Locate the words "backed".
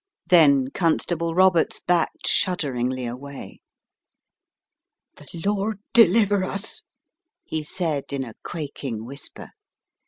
1.79-2.25